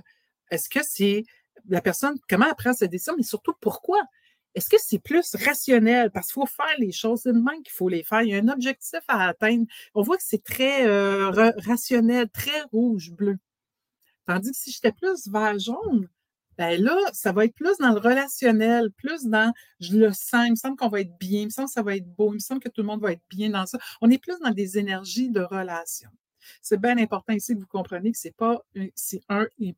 est-ce 0.51 0.69
que 0.69 0.81
c'est 0.83 1.25
la 1.69 1.81
personne, 1.81 2.19
comment 2.29 2.47
elle 2.49 2.55
prend 2.55 2.73
sa 2.73 2.87
décision, 2.87 3.15
mais 3.17 3.23
surtout 3.23 3.55
pourquoi? 3.61 4.01
Est-ce 4.55 4.71
que 4.71 4.77
c'est 4.79 4.99
plus 4.99 5.35
rationnel? 5.35 6.11
Parce 6.11 6.29
qu'il 6.29 6.41
faut 6.41 6.47
faire 6.47 6.75
les 6.79 6.93
choses, 6.93 7.21
c'est 7.23 7.33
même 7.33 7.63
qu'il 7.63 7.73
faut 7.73 7.89
les 7.89 8.03
faire. 8.03 8.23
Il 8.23 8.31
y 8.31 8.35
a 8.35 8.39
un 8.39 8.49
objectif 8.49 9.01
à 9.09 9.29
atteindre. 9.29 9.67
On 9.95 10.03
voit 10.03 10.17
que 10.17 10.23
c'est 10.25 10.43
très 10.43 10.87
euh, 10.87 11.31
rationnel, 11.31 12.29
très 12.31 12.63
rouge-bleu. 12.73 13.37
Tandis 14.27 14.51
que 14.51 14.57
si 14.57 14.73
j'étais 14.73 14.93
plus 14.93 15.29
vert 15.29 15.59
jaune, 15.59 16.09
ben 16.59 16.83
là, 16.83 16.97
ça 17.13 17.33
va 17.33 17.45
être 17.45 17.55
plus 17.55 17.77
dans 17.79 17.93
le 17.93 17.99
relationnel, 17.99 18.91
plus 18.93 19.25
dans 19.25 19.53
je 19.79 19.97
le 19.97 20.13
sens, 20.13 20.47
il 20.47 20.53
me 20.53 20.57
semble 20.57 20.77
qu'on 20.77 20.89
va 20.89 21.01
être 21.03 21.17
bien, 21.19 21.43
il 21.43 21.45
me 21.47 21.51
semble 21.51 21.69
que 21.69 21.75
ça 21.75 21.83
va 21.83 21.97
être 21.97 22.09
beau, 22.17 22.33
il 22.33 22.37
me 22.37 22.39
semble 22.39 22.61
que 22.61 22.69
tout 22.69 22.81
le 22.81 22.87
monde 22.87 23.03
va 23.03 23.13
être 23.13 23.23
bien 23.29 23.51
dans 23.51 23.67
ça. 23.67 23.79
On 24.01 24.11
est 24.11 24.19
plus 24.19 24.39
dans 24.41 24.51
des 24.51 24.79
énergies 24.79 25.31
de 25.31 25.43
relation. 25.43 26.09
C'est 26.63 26.81
bien 26.81 26.97
important 26.99 27.35
ici 27.35 27.55
que 27.55 27.61
vous 27.61 27.67
compreniez 27.67 28.13
que 28.13 28.19
c'est 28.19 28.37
pas 28.37 28.63
si 28.95 29.21
un 29.29 29.47
est 29.61 29.77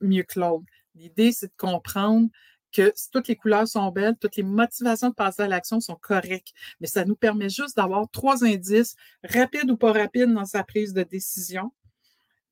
mieux 0.00 0.22
que 0.22 0.38
l'autre. 0.38 0.64
L'idée, 0.94 1.32
c'est 1.32 1.48
de 1.48 1.56
comprendre 1.56 2.28
que 2.72 2.92
toutes 3.12 3.28
les 3.28 3.36
couleurs 3.36 3.66
sont 3.66 3.90
belles, 3.90 4.16
toutes 4.20 4.36
les 4.36 4.42
motivations 4.44 5.08
de 5.08 5.14
passer 5.14 5.42
à 5.42 5.48
l'action 5.48 5.80
sont 5.80 5.96
correctes. 5.96 6.52
Mais 6.80 6.86
ça 6.86 7.04
nous 7.04 7.16
permet 7.16 7.48
juste 7.48 7.76
d'avoir 7.76 8.08
trois 8.10 8.44
indices, 8.44 8.94
rapides 9.24 9.70
ou 9.70 9.76
pas 9.76 9.92
rapides 9.92 10.32
dans 10.32 10.44
sa 10.44 10.62
prise 10.62 10.92
de 10.92 11.02
décision. 11.02 11.72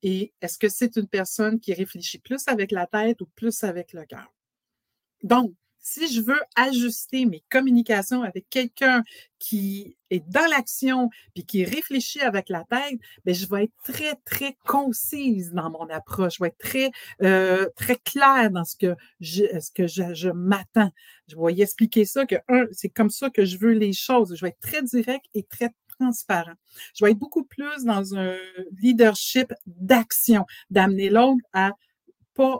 Et 0.03 0.33
est-ce 0.41 0.57
que 0.57 0.69
c'est 0.69 0.95
une 0.97 1.07
personne 1.07 1.59
qui 1.59 1.73
réfléchit 1.73 2.19
plus 2.19 2.43
avec 2.47 2.71
la 2.71 2.87
tête 2.87 3.21
ou 3.21 3.27
plus 3.35 3.63
avec 3.63 3.93
le 3.93 4.05
cœur? 4.05 4.33
Donc, 5.23 5.53
si 5.81 6.13
je 6.13 6.21
veux 6.21 6.39
ajuster 6.55 7.25
mes 7.25 7.43
communications 7.49 8.21
avec 8.21 8.49
quelqu'un 8.49 9.03
qui 9.39 9.97
est 10.09 10.19
dans 10.29 10.45
l'action 10.49 11.09
puis 11.33 11.45
qui 11.45 11.63
réfléchit 11.63 12.19
avec 12.21 12.49
la 12.49 12.65
tête, 12.69 12.99
bien, 13.25 13.33
je 13.33 13.45
vais 13.47 13.63
être 13.65 13.73
très, 13.83 14.15
très 14.25 14.57
concise 14.65 15.51
dans 15.53 15.69
mon 15.69 15.87
approche. 15.89 16.35
Je 16.37 16.43
vais 16.43 16.49
être 16.49 16.57
très, 16.57 16.91
euh, 17.23 17.67
très 17.75 17.95
claire 17.95 18.51
dans 18.51 18.65
ce 18.65 18.75
que 18.75 18.95
je, 19.21 19.45
ce 19.59 19.71
que 19.71 19.87
je, 19.87 20.13
je 20.13 20.29
m'attends. 20.29 20.91
Je 21.27 21.35
vais 21.37 21.61
expliquer 21.61 22.05
ça 22.05 22.25
que, 22.25 22.35
un, 22.49 22.65
c'est 22.71 22.89
comme 22.89 23.09
ça 23.09 23.29
que 23.29 23.45
je 23.45 23.57
veux 23.57 23.73
les 23.73 23.93
choses. 23.93 24.35
Je 24.35 24.41
vais 24.41 24.49
être 24.49 24.59
très 24.59 24.83
direct 24.83 25.25
et 25.33 25.43
très 25.43 25.69
transparent. 25.99 26.53
Je 26.95 27.03
vais 27.03 27.11
être 27.11 27.19
beaucoup 27.19 27.43
plus 27.43 27.83
dans 27.83 28.15
un 28.15 28.35
leadership 28.77 29.53
d'action, 29.65 30.45
d'amener 30.69 31.09
l'autre 31.09 31.43
à 31.53 31.71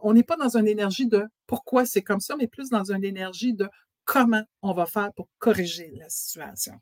on 0.04 0.14
n'est 0.14 0.24
pas 0.24 0.36
dans 0.36 0.58
une 0.58 0.68
énergie 0.68 1.08
de 1.08 1.26
pourquoi 1.48 1.86
c'est 1.86 2.02
comme 2.02 2.20
ça, 2.20 2.36
mais 2.36 2.48
plus 2.48 2.70
dans 2.70 2.92
une 2.92 3.04
énergie 3.04 3.54
de 3.54 3.70
comment 4.06 4.44
on 4.62 4.74
va 4.74 4.86
faire 4.86 5.12
pour 5.14 5.28
corriger 5.38 5.94
la 5.98 6.10
situation. 6.10 6.74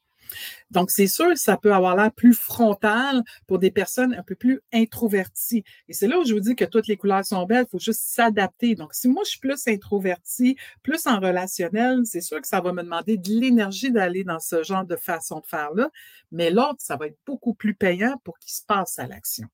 Donc, 0.71 0.91
c'est 0.91 1.07
sûr, 1.07 1.37
ça 1.37 1.57
peut 1.57 1.73
avoir 1.73 1.95
l'air 1.95 2.11
plus 2.11 2.33
frontal 2.33 3.23
pour 3.47 3.59
des 3.59 3.71
personnes 3.71 4.13
un 4.13 4.23
peu 4.23 4.35
plus 4.35 4.61
introverties. 4.73 5.63
Et 5.87 5.93
c'est 5.93 6.07
là 6.07 6.19
où 6.19 6.25
je 6.25 6.33
vous 6.33 6.39
dis 6.39 6.55
que 6.55 6.65
toutes 6.65 6.87
les 6.87 6.97
couleurs 6.97 7.25
sont 7.25 7.45
belles, 7.45 7.65
il 7.67 7.69
faut 7.69 7.79
juste 7.79 8.01
s'adapter. 8.05 8.75
Donc, 8.75 8.93
si 8.93 9.07
moi, 9.07 9.23
je 9.25 9.31
suis 9.31 9.39
plus 9.39 9.67
introvertie, 9.67 10.57
plus 10.83 11.07
en 11.07 11.19
relationnel, 11.19 12.01
c'est 12.05 12.21
sûr 12.21 12.41
que 12.41 12.47
ça 12.47 12.61
va 12.61 12.73
me 12.73 12.83
demander 12.83 13.17
de 13.17 13.29
l'énergie 13.29 13.91
d'aller 13.91 14.23
dans 14.23 14.39
ce 14.39 14.63
genre 14.63 14.85
de 14.85 14.95
façon 14.95 15.39
de 15.39 15.45
faire-là. 15.47 15.89
Mais 16.31 16.49
l'autre, 16.51 16.79
ça 16.79 16.97
va 16.97 17.07
être 17.07 17.17
beaucoup 17.25 17.53
plus 17.53 17.73
payant 17.73 18.17
pour 18.23 18.37
qu'il 18.39 18.51
se 18.51 18.63
passe 18.63 18.99
à 18.99 19.07
l'action. 19.07 19.47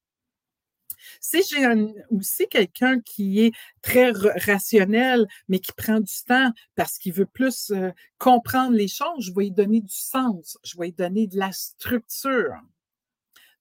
Si 1.19 1.41
j'ai 1.50 1.65
aussi 2.12 2.48
quelqu'un 2.48 3.00
qui 3.00 3.41
est 3.41 3.51
très 3.81 4.12
rationnel, 4.12 5.27
mais 5.48 5.60
qui 5.60 5.72
prend 5.74 6.00
du 6.00 6.13
temps 6.27 6.51
parce 6.75 6.98
qu'il 6.98 7.13
veut 7.13 7.25
plus 7.25 7.72
euh, 7.72 7.91
comprendre 8.17 8.75
les 8.75 8.88
choses, 8.88 9.25
je 9.25 9.33
vais 9.33 9.45
lui 9.45 9.51
donner 9.51 9.81
du 9.81 9.93
sens, 9.93 10.57
je 10.63 10.77
vais 10.77 10.88
lui 10.88 10.93
donner 10.93 11.27
de 11.27 11.38
la 11.38 11.51
structure. 11.51 12.55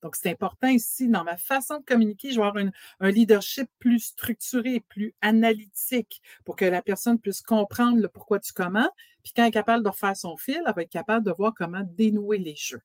Donc, 0.03 0.17
c'est 0.17 0.31
important 0.31 0.69
ici, 0.69 1.09
dans 1.09 1.23
ma 1.23 1.37
façon 1.37 1.79
de 1.79 1.85
communiquer, 1.85 2.33
je 2.33 2.41
vais 2.41 2.47
avoir 2.47 2.65
un 3.01 3.11
leadership 3.11 3.71
plus 3.79 4.01
structuré, 4.01 4.81
plus 4.81 5.15
analytique 5.21 6.21
pour 6.45 6.57
que 6.57 6.65
la 6.65 6.83
personne 6.83 7.21
puisse 7.21 7.41
comprendre 7.41 7.99
le 7.99 8.09
pourquoi 8.09 8.41
du 8.41 8.53
comment. 8.53 8.91
Puis 9.23 9.33
quand 9.35 9.43
elle 9.43 9.49
est 9.49 9.53
capable 9.53 9.85
de 9.85 9.89
refaire 9.89 10.17
son 10.17 10.37
fil, 10.37 10.61
elle 10.67 10.75
va 10.75 10.83
être 10.83 10.91
capable 10.91 11.25
de 11.25 11.31
voir 11.31 11.55
comment 11.57 11.83
dénouer 11.85 12.39
les 12.39 12.57
jeux. 12.57 12.83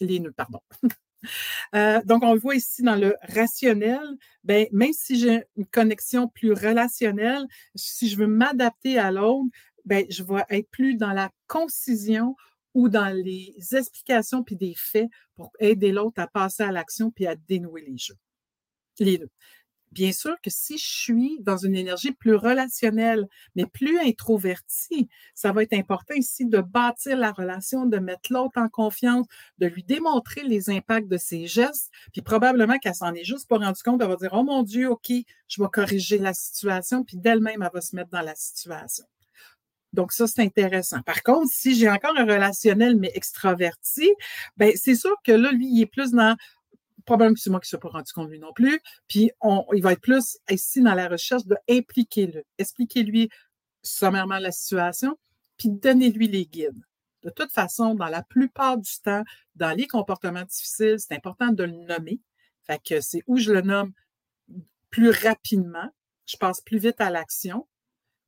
Les 0.00 0.18
nœuds, 0.18 0.32
pardon. 0.32 0.60
Euh, 1.74 2.00
donc, 2.04 2.22
on 2.22 2.34
le 2.34 2.40
voit 2.40 2.54
ici 2.54 2.82
dans 2.82 2.96
le 2.96 3.16
rationnel, 3.22 4.00
ben, 4.44 4.66
même 4.72 4.92
si 4.92 5.18
j'ai 5.18 5.44
une 5.56 5.66
connexion 5.66 6.28
plus 6.28 6.52
relationnelle, 6.52 7.44
si 7.74 8.08
je 8.08 8.16
veux 8.16 8.26
m'adapter 8.26 8.98
à 8.98 9.10
l'autre, 9.10 9.48
ben, 9.84 10.04
je 10.10 10.22
vais 10.22 10.44
être 10.50 10.68
plus 10.70 10.96
dans 10.96 11.12
la 11.12 11.30
concision 11.46 12.36
ou 12.74 12.88
dans 12.88 13.08
les 13.08 13.54
explications 13.72 14.42
puis 14.42 14.56
des 14.56 14.74
faits 14.76 15.08
pour 15.34 15.50
aider 15.60 15.92
l'autre 15.92 16.20
à 16.20 16.26
passer 16.26 16.62
à 16.62 16.72
l'action 16.72 17.10
puis 17.10 17.26
à 17.26 17.34
dénouer 17.34 17.82
les 17.86 17.96
jeux. 17.96 18.16
Les 18.98 19.18
deux. 19.18 19.30
Bien 19.92 20.12
sûr 20.12 20.36
que 20.42 20.50
si 20.50 20.76
je 20.78 20.86
suis 20.86 21.38
dans 21.40 21.56
une 21.56 21.74
énergie 21.74 22.12
plus 22.12 22.34
relationnelle, 22.34 23.26
mais 23.54 23.66
plus 23.66 23.98
introvertie, 24.00 25.08
ça 25.34 25.52
va 25.52 25.62
être 25.62 25.72
important 25.72 26.14
ici 26.14 26.44
de 26.44 26.60
bâtir 26.60 27.16
la 27.16 27.32
relation, 27.32 27.86
de 27.86 27.98
mettre 27.98 28.32
l'autre 28.32 28.60
en 28.60 28.68
confiance, 28.68 29.26
de 29.58 29.66
lui 29.66 29.84
démontrer 29.84 30.42
les 30.42 30.70
impacts 30.70 31.08
de 31.08 31.16
ses 31.16 31.46
gestes, 31.46 31.90
puis 32.12 32.20
probablement 32.20 32.78
qu'elle 32.78 32.94
s'en 32.94 33.14
est 33.14 33.24
juste 33.24 33.48
pas 33.48 33.58
rendu 33.58 33.82
compte, 33.82 34.02
elle 34.02 34.08
va 34.08 34.16
dire, 34.16 34.30
oh 34.32 34.42
mon 34.42 34.62
Dieu, 34.62 34.90
OK, 34.90 35.10
je 35.48 35.62
vais 35.62 35.68
corriger 35.72 36.18
la 36.18 36.34
situation, 36.34 37.04
puis 37.04 37.16
d'elle-même, 37.16 37.62
elle 37.62 37.70
va 37.72 37.80
se 37.80 37.96
mettre 37.96 38.10
dans 38.10 38.22
la 38.22 38.34
situation. 38.34 39.04
Donc, 39.92 40.12
ça, 40.12 40.26
c'est 40.26 40.42
intéressant. 40.42 41.00
Par 41.02 41.22
contre, 41.22 41.50
si 41.50 41.74
j'ai 41.74 41.88
encore 41.88 42.16
un 42.18 42.26
relationnel, 42.26 42.96
mais 42.96 43.10
extraverti, 43.14 44.10
ben, 44.56 44.72
c'est 44.76 44.94
sûr 44.94 45.14
que 45.24 45.32
là, 45.32 45.50
lui, 45.52 45.68
il 45.68 45.80
est 45.80 45.86
plus 45.86 46.10
dans 46.10 46.36
probablement 47.06 47.34
que 47.34 47.40
c'est 47.40 47.50
moi 47.50 47.60
qui 47.60 47.66
ne 47.66 47.68
suis 47.68 47.78
pas 47.78 47.88
rendu 47.88 48.12
compte 48.12 48.26
de 48.26 48.32
lui 48.32 48.40
non 48.40 48.52
plus. 48.52 48.80
Puis 49.08 49.30
on, 49.40 49.64
il 49.72 49.82
va 49.82 49.92
être 49.92 50.02
plus 50.02 50.38
ici 50.50 50.82
dans 50.82 50.94
la 50.94 51.08
recherche 51.08 51.46
de 51.46 51.56
impliquer-le, 51.70 52.44
expliquer-lui 52.58 53.30
sommairement 53.82 54.38
la 54.38 54.52
situation, 54.52 55.16
puis 55.56 55.70
donner-lui 55.70 56.28
les 56.28 56.44
guides. 56.44 56.82
De 57.22 57.30
toute 57.30 57.50
façon, 57.50 57.94
dans 57.94 58.08
la 58.08 58.22
plupart 58.22 58.76
du 58.76 58.90
temps, 59.02 59.22
dans 59.54 59.76
les 59.76 59.86
comportements 59.86 60.44
difficiles, 60.44 60.96
c'est 60.98 61.14
important 61.14 61.48
de 61.48 61.64
le 61.64 61.72
nommer. 61.72 62.20
Fait 62.66 62.80
que 62.84 63.00
c'est 63.00 63.22
où 63.26 63.38
je 63.38 63.52
le 63.52 63.62
nomme 63.62 63.92
plus 64.90 65.10
rapidement, 65.10 65.88
je 66.26 66.36
passe 66.36 66.60
plus 66.60 66.78
vite 66.78 67.00
à 67.00 67.10
l'action, 67.10 67.66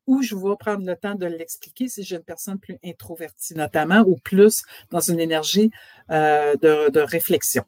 ou 0.07 0.23
je 0.23 0.35
vais 0.35 0.55
prendre 0.57 0.85
le 0.85 0.95
temps 0.95 1.15
de 1.15 1.27
l'expliquer 1.27 1.87
si 1.87 2.03
j'ai 2.03 2.15
une 2.15 2.23
personne 2.23 2.59
plus 2.59 2.79
introvertie 2.83 3.53
notamment, 3.53 3.99
ou 4.01 4.15
plus 4.15 4.63
dans 4.89 4.99
une 4.99 5.19
énergie 5.19 5.69
euh, 6.09 6.55
de 6.55 6.99
réflexion. 6.99 7.63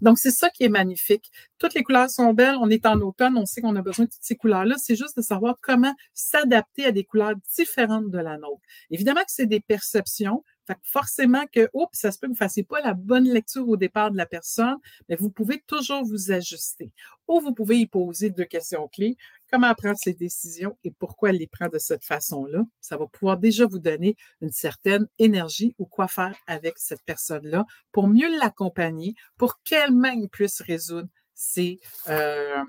Donc, 0.00 0.18
c'est 0.18 0.30
ça 0.30 0.50
qui 0.50 0.64
est 0.64 0.68
magnifique. 0.68 1.30
Toutes 1.58 1.74
les 1.74 1.82
couleurs 1.82 2.10
sont 2.10 2.32
belles. 2.32 2.56
On 2.60 2.70
est 2.70 2.86
en 2.86 3.00
automne. 3.00 3.36
On 3.36 3.46
sait 3.46 3.60
qu'on 3.60 3.76
a 3.76 3.82
besoin 3.82 4.06
de 4.06 4.10
toutes 4.10 4.22
ces 4.22 4.36
couleurs-là. 4.36 4.76
C'est 4.78 4.96
juste 4.96 5.16
de 5.16 5.22
savoir 5.22 5.56
comment 5.62 5.94
s'adapter 6.12 6.84
à 6.86 6.92
des 6.92 7.04
couleurs 7.04 7.34
différentes 7.56 8.10
de 8.10 8.18
la 8.18 8.38
nôtre. 8.38 8.62
Évidemment 8.90 9.20
que 9.20 9.28
c'est 9.28 9.46
des 9.46 9.60
perceptions. 9.60 10.44
Fait 10.66 10.78
forcément 10.82 11.44
que, 11.52 11.68
oups, 11.74 11.90
ça 11.92 12.10
se 12.10 12.18
peut 12.18 12.26
que 12.26 12.32
vous 12.32 12.34
ne 12.34 12.38
fassiez 12.38 12.62
pas 12.62 12.80
la 12.80 12.94
bonne 12.94 13.28
lecture 13.28 13.68
au 13.68 13.76
départ 13.76 14.10
de 14.10 14.16
la 14.16 14.26
personne, 14.26 14.76
mais 15.08 15.16
vous 15.16 15.30
pouvez 15.30 15.62
toujours 15.66 16.04
vous 16.04 16.32
ajuster. 16.32 16.90
Ou 17.28 17.40
vous 17.40 17.52
pouvez 17.52 17.78
y 17.78 17.86
poser 17.86 18.30
deux 18.30 18.44
questions 18.44 18.88
clés. 18.88 19.16
Comment 19.50 19.74
prendre 19.74 19.98
ses 19.98 20.14
décisions 20.14 20.76
et 20.84 20.90
pourquoi 20.90 21.30
elle 21.30 21.36
les 21.36 21.46
prend 21.46 21.68
de 21.68 21.78
cette 21.78 22.04
façon-là? 22.04 22.64
Ça 22.80 22.96
va 22.96 23.06
pouvoir 23.06 23.36
déjà 23.38 23.66
vous 23.66 23.78
donner 23.78 24.16
une 24.40 24.50
certaine 24.50 25.06
énergie 25.18 25.74
ou 25.78 25.86
quoi 25.86 26.08
faire 26.08 26.36
avec 26.46 26.78
cette 26.78 27.02
personne-là 27.04 27.64
pour 27.92 28.08
mieux 28.08 28.36
l'accompagner, 28.38 29.14
pour 29.36 29.62
qu'elle-même 29.62 30.28
puisse 30.28 30.60
résoudre 30.60 31.08
ses, 31.34 31.80
euh, 32.08 32.64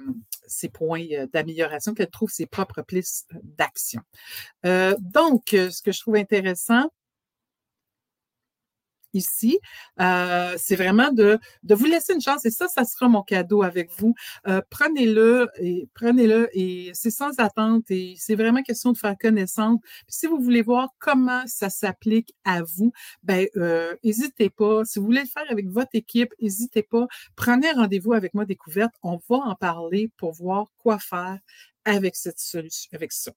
points 0.73 1.05
euh, 1.11 1.27
d'amélioration, 1.31 1.93
qu'elle 1.93 2.09
trouve 2.09 2.31
ses 2.31 2.45
propres 2.45 2.81
pistes 2.81 3.31
d'action. 3.43 4.01
Euh, 4.65 4.95
donc, 4.99 5.43
ce 5.51 5.81
que 5.81 5.91
je 5.91 5.99
trouve 5.99 6.15
intéressant, 6.15 6.89
ici, 9.15 9.59
euh, 9.99 10.53
c'est 10.57 10.75
vraiment 10.75 11.11
de, 11.11 11.39
de 11.63 11.75
vous 11.75 11.85
laisser 11.85 12.13
une 12.13 12.21
chance 12.21 12.45
et 12.45 12.51
ça, 12.51 12.67
ça 12.67 12.85
sera 12.85 13.07
mon 13.07 13.23
cadeau 13.23 13.63
avec 13.63 13.89
vous. 13.97 14.13
Euh, 14.47 14.61
prenez-le 14.69 15.47
et 15.59 15.87
prenez-le 15.93 16.49
et 16.53 16.91
c'est 16.93 17.11
sans 17.11 17.39
attente 17.39 17.89
et 17.89 18.15
c'est 18.17 18.35
vraiment 18.35 18.61
question 18.63 18.91
de 18.91 18.97
faire 18.97 19.15
connaissance. 19.17 19.79
si 20.07 20.27
vous 20.27 20.39
voulez 20.39 20.61
voir 20.61 20.89
comment 20.99 21.43
ça 21.47 21.69
s'applique 21.69 22.33
à 22.43 22.61
vous, 22.63 22.91
ben 23.23 23.47
euh, 23.55 23.95
n'hésitez 24.03 24.49
pas. 24.49 24.85
Si 24.85 24.99
vous 24.99 25.05
voulez 25.05 25.21
le 25.21 25.27
faire 25.27 25.45
avec 25.49 25.69
votre 25.69 25.91
équipe, 25.93 26.33
n'hésitez 26.41 26.83
pas. 26.83 27.07
Prenez 27.35 27.71
rendez-vous 27.71 28.13
avec 28.13 28.33
moi 28.33 28.45
découverte. 28.45 28.93
On 29.03 29.17
va 29.29 29.37
en 29.37 29.55
parler 29.55 30.09
pour 30.17 30.33
voir 30.33 30.67
quoi 30.77 30.99
faire 30.99 31.39
avec 31.85 32.15
cette 32.15 32.39
solution, 32.39 32.89
avec 32.93 33.11
ça. 33.11 33.31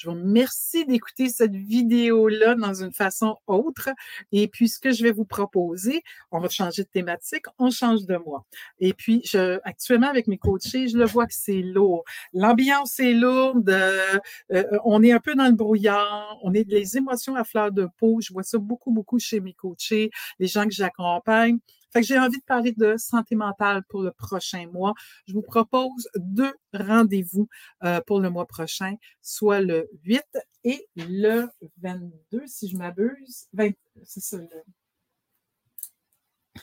Je 0.00 0.08
vous 0.08 0.14
remercie 0.14 0.86
d'écouter 0.86 1.28
cette 1.28 1.54
vidéo-là 1.54 2.54
dans 2.54 2.72
une 2.72 2.90
façon 2.90 3.36
autre. 3.46 3.90
Et 4.32 4.48
puis, 4.48 4.66
ce 4.70 4.80
que 4.80 4.92
je 4.92 5.02
vais 5.02 5.12
vous 5.12 5.26
proposer, 5.26 6.02
on 6.30 6.40
va 6.40 6.48
changer 6.48 6.84
de 6.84 6.88
thématique, 6.88 7.44
on 7.58 7.70
change 7.70 8.06
de 8.06 8.16
moi. 8.16 8.46
Et 8.78 8.94
puis, 8.94 9.20
je, 9.26 9.58
actuellement, 9.62 10.08
avec 10.08 10.26
mes 10.26 10.38
coachés, 10.38 10.88
je 10.88 10.96
le 10.96 11.04
vois 11.04 11.26
que 11.26 11.34
c'est 11.34 11.60
lourd. 11.60 12.04
L'ambiance 12.32 12.98
est 12.98 13.12
lourde. 13.12 13.68
Euh, 13.68 14.18
euh, 14.52 14.64
on 14.86 15.02
est 15.02 15.12
un 15.12 15.20
peu 15.20 15.34
dans 15.34 15.48
le 15.48 15.52
brouillard. 15.54 16.38
On 16.42 16.54
est 16.54 16.66
les 16.66 16.96
émotions 16.96 17.34
à 17.34 17.44
fleur 17.44 17.70
de 17.70 17.86
peau. 17.98 18.22
Je 18.22 18.32
vois 18.32 18.42
ça 18.42 18.56
beaucoup, 18.56 18.92
beaucoup 18.92 19.18
chez 19.18 19.40
mes 19.40 19.52
coachés, 19.52 20.10
les 20.38 20.46
gens 20.46 20.64
que 20.64 20.72
j'accompagne. 20.72 21.58
Fait 21.92 22.00
que 22.00 22.06
j'ai 22.06 22.18
envie 22.18 22.38
de 22.38 22.44
parler 22.44 22.72
de 22.72 22.96
santé 22.96 23.34
mentale 23.34 23.82
pour 23.88 24.02
le 24.02 24.12
prochain 24.12 24.66
mois. 24.72 24.94
Je 25.26 25.32
vous 25.32 25.42
propose 25.42 26.08
deux 26.16 26.54
rendez-vous 26.72 27.48
euh, 27.84 28.00
pour 28.06 28.20
le 28.20 28.30
mois 28.30 28.46
prochain, 28.46 28.94
soit 29.22 29.60
le 29.60 29.88
8 30.04 30.22
et 30.64 30.86
le 30.96 31.48
22, 31.82 32.42
si 32.46 32.68
je 32.68 32.76
m'abuse. 32.76 33.46
C'est 34.04 34.20
ça, 34.20 34.38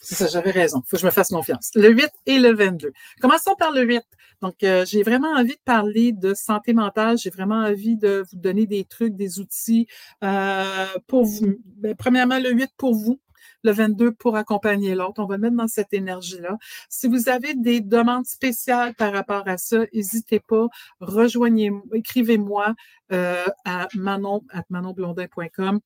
C'est 0.00 0.14
ça, 0.14 0.26
j'avais 0.26 0.52
raison. 0.52 0.82
Faut 0.86 0.96
que 0.96 1.00
je 1.00 1.06
me 1.06 1.10
fasse 1.10 1.28
confiance. 1.28 1.70
Le 1.74 1.90
8 1.90 2.10
et 2.26 2.38
le 2.38 2.54
22. 2.54 2.92
Commençons 3.20 3.54
par 3.58 3.72
le 3.72 3.82
8. 3.82 4.02
Donc, 4.40 4.62
euh, 4.62 4.84
j'ai 4.86 5.02
vraiment 5.02 5.32
envie 5.32 5.54
de 5.54 5.62
parler 5.64 6.12
de 6.12 6.32
santé 6.34 6.72
mentale. 6.72 7.18
J'ai 7.18 7.30
vraiment 7.30 7.56
envie 7.56 7.96
de 7.96 8.24
vous 8.30 8.38
donner 8.38 8.66
des 8.66 8.84
trucs, 8.84 9.16
des 9.16 9.40
outils 9.40 9.86
euh, 10.24 10.86
pour 11.08 11.24
vous. 11.24 11.58
Ben, 11.64 11.94
premièrement, 11.94 12.38
le 12.38 12.52
8 12.52 12.70
pour 12.76 12.94
vous, 12.94 13.20
le 13.62 13.72
22 13.72 14.12
pour 14.12 14.36
accompagner 14.36 14.94
l'autre. 14.94 15.22
On 15.22 15.26
va 15.26 15.36
le 15.36 15.42
mettre 15.42 15.56
dans 15.56 15.68
cette 15.68 15.92
énergie-là. 15.92 16.56
Si 16.88 17.08
vous 17.08 17.28
avez 17.28 17.54
des 17.54 17.80
demandes 17.80 18.26
spéciales 18.26 18.94
par 18.94 19.12
rapport 19.12 19.46
à 19.46 19.58
ça, 19.58 19.84
n'hésitez 19.92 20.40
pas, 20.40 20.66
rejoignez-moi, 21.00 21.82
écrivez-moi 21.94 22.74
euh, 23.12 23.46
à 23.64 23.88
manon, 23.94 24.42
manonblondin.com. 24.70 25.80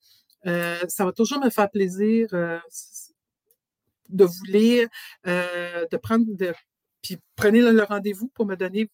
Euh, 0.46 0.78
ça 0.88 1.04
va 1.04 1.12
toujours 1.12 1.38
me 1.38 1.50
faire 1.50 1.70
plaisir 1.70 2.28
euh, 2.32 2.58
de 4.08 4.24
vous 4.24 4.44
lire, 4.44 4.88
de 5.24 5.96
prendre, 5.96 6.26
de, 6.28 6.52
puis 7.02 7.18
prenez 7.36 7.60
le 7.60 7.82
rendez-vous 7.82 8.28
pour 8.28 8.46
me 8.46 8.56
donner 8.56 8.90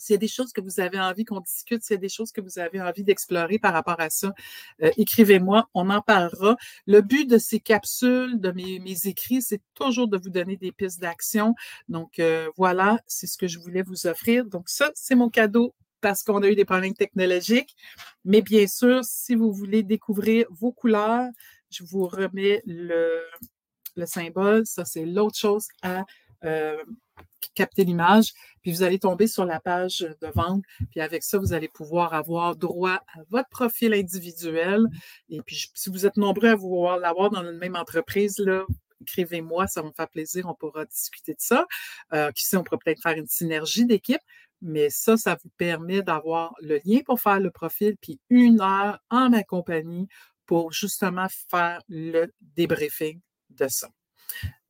s'il 0.00 0.14
y 0.14 0.16
a 0.16 0.18
des 0.18 0.28
choses 0.28 0.52
que 0.52 0.62
vous 0.62 0.80
avez 0.80 0.98
envie 0.98 1.24
qu'on 1.24 1.40
discute, 1.40 1.84
s'il 1.84 1.94
y 1.94 1.98
a 1.98 2.00
des 2.00 2.08
choses 2.08 2.32
que 2.32 2.40
vous 2.40 2.58
avez 2.58 2.80
envie 2.80 3.04
d'explorer 3.04 3.58
par 3.58 3.74
rapport 3.74 4.00
à 4.00 4.08
ça, 4.08 4.32
euh, 4.82 4.90
écrivez-moi, 4.96 5.68
on 5.74 5.90
en 5.90 6.00
parlera. 6.00 6.56
Le 6.86 7.02
but 7.02 7.28
de 7.28 7.36
ces 7.36 7.60
capsules, 7.60 8.40
de 8.40 8.50
mes, 8.50 9.06
écrits, 9.06 9.42
c'est 9.42 9.60
toujours 9.74 10.08
de 10.08 10.16
vous 10.16 10.30
donner 10.30 10.56
des 10.56 10.72
pistes 10.72 11.00
d'action. 11.00 11.54
Donc 11.88 12.18
euh, 12.18 12.48
voilà, 12.56 12.98
c'est 13.06 13.26
ce 13.26 13.36
que 13.36 13.46
je 13.46 13.58
voulais 13.58 13.82
vous 13.82 14.06
offrir. 14.06 14.46
Donc 14.46 14.70
ça, 14.70 14.90
c'est 14.94 15.14
mon 15.14 15.28
cadeau 15.28 15.74
parce 16.00 16.22
qu'on 16.22 16.42
a 16.42 16.48
eu 16.48 16.56
des 16.56 16.64
problèmes 16.64 16.94
technologiques. 16.94 17.76
Mais 18.24 18.40
bien 18.40 18.66
sûr, 18.66 19.04
si 19.04 19.34
vous 19.34 19.52
voulez 19.52 19.82
découvrir 19.82 20.46
vos 20.50 20.72
couleurs, 20.72 21.28
je 21.70 21.84
vous 21.84 22.06
remets 22.06 22.62
le, 22.64 23.22
le 23.96 24.06
symbole. 24.06 24.64
Ça, 24.64 24.86
c'est 24.86 25.04
l'autre 25.04 25.38
chose 25.38 25.68
à 25.82 26.04
euh, 26.44 26.82
capter 27.54 27.84
l'image, 27.84 28.32
puis 28.62 28.70
vous 28.70 28.82
allez 28.82 28.98
tomber 28.98 29.26
sur 29.26 29.44
la 29.44 29.60
page 29.60 30.00
de 30.00 30.26
vente, 30.34 30.62
puis 30.90 31.00
avec 31.00 31.22
ça, 31.22 31.38
vous 31.38 31.52
allez 31.52 31.68
pouvoir 31.68 32.14
avoir 32.14 32.56
droit 32.56 33.02
à 33.14 33.22
votre 33.30 33.48
profil 33.48 33.94
individuel. 33.94 34.86
Et 35.28 35.40
puis, 35.42 35.70
si 35.74 35.90
vous 35.90 36.06
êtes 36.06 36.16
nombreux 36.16 36.48
à 36.48 36.54
vouloir 36.54 36.98
l'avoir 36.98 37.30
dans 37.30 37.42
une 37.42 37.58
même 37.58 37.76
entreprise, 37.76 38.38
là, 38.38 38.64
écrivez-moi, 39.00 39.66
ça 39.66 39.82
va 39.82 39.88
me 39.88 39.92
faire 39.92 40.08
plaisir, 40.08 40.46
on 40.46 40.54
pourra 40.54 40.84
discuter 40.84 41.32
de 41.32 41.40
ça. 41.40 41.66
Euh, 42.12 42.30
qui 42.32 42.44
sait, 42.44 42.56
on 42.56 42.64
pourra 42.64 42.78
peut-être 42.78 43.02
faire 43.02 43.16
une 43.16 43.26
synergie 43.26 43.86
d'équipe, 43.86 44.20
mais 44.62 44.90
ça, 44.90 45.16
ça 45.16 45.36
vous 45.42 45.50
permet 45.56 46.02
d'avoir 46.02 46.54
le 46.60 46.80
lien 46.84 47.00
pour 47.04 47.20
faire 47.20 47.40
le 47.40 47.50
profil, 47.50 47.96
puis 48.00 48.20
une 48.28 48.60
heure 48.60 48.98
en 49.10 49.30
ma 49.30 49.42
compagnie 49.42 50.06
pour 50.46 50.72
justement 50.72 51.26
faire 51.48 51.80
le 51.88 52.26
débriefing 52.40 53.20
de 53.50 53.68
ça. 53.68 53.88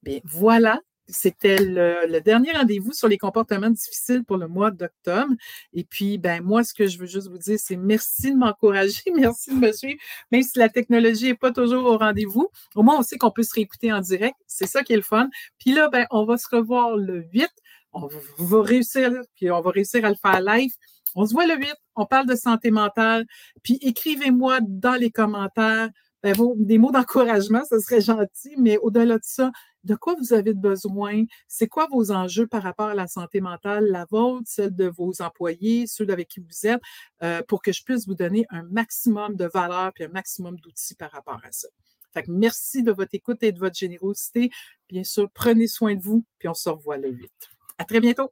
Bien, 0.02 0.20
voilà, 0.24 0.80
c'était 1.12 1.58
le, 1.58 2.20
dernier 2.20 2.52
rendez-vous 2.52 2.92
sur 2.92 3.08
les 3.08 3.18
comportements 3.18 3.70
difficiles 3.70 4.24
pour 4.24 4.36
le 4.36 4.48
mois 4.48 4.70
d'octobre. 4.70 5.32
Et 5.72 5.84
puis, 5.84 6.18
ben 6.18 6.42
moi, 6.42 6.64
ce 6.64 6.74
que 6.74 6.86
je 6.86 6.98
veux 6.98 7.06
juste 7.06 7.28
vous 7.28 7.38
dire, 7.38 7.58
c'est 7.58 7.76
merci 7.76 8.32
de 8.32 8.36
m'encourager, 8.36 9.02
merci 9.14 9.50
de 9.50 9.56
me 9.56 9.72
suivre, 9.72 10.00
même 10.30 10.42
si 10.42 10.58
la 10.58 10.68
technologie 10.68 11.26
n'est 11.26 11.34
pas 11.34 11.52
toujours 11.52 11.84
au 11.84 11.98
rendez-vous. 11.98 12.48
Au 12.74 12.82
moins, 12.82 12.98
on 12.98 13.02
sait 13.02 13.18
qu'on 13.18 13.30
peut 13.30 13.42
se 13.42 13.54
réécouter 13.54 13.92
en 13.92 14.00
direct. 14.00 14.36
C'est 14.46 14.66
ça 14.66 14.82
qui 14.82 14.92
est 14.92 14.96
le 14.96 15.02
fun. 15.02 15.28
Puis 15.58 15.72
là, 15.72 15.88
ben, 15.88 16.06
on 16.10 16.24
va 16.24 16.36
se 16.36 16.48
revoir 16.50 16.96
le 16.96 17.24
8. 17.32 17.48
On 17.92 18.08
va 18.38 18.62
réussir, 18.62 19.10
puis 19.34 19.50
on 19.50 19.60
va 19.60 19.70
réussir 19.70 20.04
à 20.04 20.10
le 20.10 20.14
faire 20.14 20.40
live. 20.40 20.70
On 21.16 21.26
se 21.26 21.32
voit 21.32 21.46
le 21.46 21.56
8, 21.56 21.74
on 21.96 22.06
parle 22.06 22.26
de 22.26 22.36
santé 22.36 22.70
mentale. 22.70 23.26
Puis 23.62 23.78
écrivez-moi 23.82 24.60
dans 24.62 24.94
les 24.94 25.10
commentaires 25.10 25.88
ben, 26.22 26.34
des 26.56 26.78
mots 26.78 26.92
d'encouragement, 26.92 27.62
ce 27.68 27.78
serait 27.78 28.00
gentil, 28.00 28.54
mais 28.58 28.78
au-delà 28.78 29.16
de 29.16 29.24
ça, 29.24 29.50
de 29.84 29.94
quoi 29.94 30.14
vous 30.18 30.32
avez 30.32 30.52
besoin, 30.52 31.24
c'est 31.48 31.66
quoi 31.66 31.86
vos 31.90 32.12
enjeux 32.12 32.46
par 32.46 32.62
rapport 32.62 32.88
à 32.88 32.94
la 32.94 33.06
santé 33.06 33.40
mentale, 33.40 33.86
la 33.86 34.06
vôtre, 34.10 34.44
celle 34.46 34.74
de 34.74 34.86
vos 34.86 35.22
employés, 35.22 35.86
ceux 35.86 36.08
avec 36.10 36.28
qui 36.28 36.40
vous 36.40 36.66
êtes, 36.66 36.80
euh, 37.22 37.42
pour 37.48 37.62
que 37.62 37.72
je 37.72 37.82
puisse 37.82 38.06
vous 38.06 38.14
donner 38.14 38.46
un 38.50 38.62
maximum 38.64 39.36
de 39.36 39.46
valeur 39.46 39.92
et 39.98 40.04
un 40.04 40.08
maximum 40.08 40.56
d'outils 40.60 40.94
par 40.94 41.10
rapport 41.10 41.40
à 41.44 41.52
ça? 41.52 41.68
Fait 42.12 42.24
que 42.24 42.30
merci 42.30 42.82
de 42.82 42.92
votre 42.92 43.14
écoute 43.14 43.42
et 43.42 43.52
de 43.52 43.58
votre 43.58 43.76
générosité. 43.76 44.50
Bien 44.88 45.04
sûr, 45.04 45.30
prenez 45.32 45.68
soin 45.68 45.94
de 45.94 46.02
vous, 46.02 46.24
puis 46.38 46.48
on 46.48 46.54
se 46.54 46.68
revoit 46.68 46.98
le 46.98 47.08
8. 47.08 47.30
À 47.78 47.84
très 47.84 48.00
bientôt. 48.00 48.30